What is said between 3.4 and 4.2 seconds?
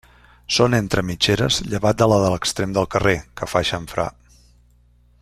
que fa xamfrà.